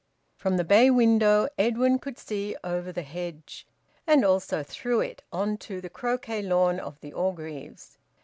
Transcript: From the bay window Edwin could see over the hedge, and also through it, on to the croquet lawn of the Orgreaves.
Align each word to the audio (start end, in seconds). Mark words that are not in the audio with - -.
From 0.35 0.57
the 0.57 0.63
bay 0.63 0.89
window 0.89 1.47
Edwin 1.59 1.99
could 1.99 2.17
see 2.17 2.55
over 2.63 2.91
the 2.91 3.03
hedge, 3.03 3.67
and 4.07 4.25
also 4.25 4.63
through 4.63 5.01
it, 5.01 5.21
on 5.31 5.57
to 5.57 5.79
the 5.79 5.91
croquet 5.91 6.41
lawn 6.41 6.79
of 6.79 6.99
the 7.01 7.13
Orgreaves. 7.13 7.99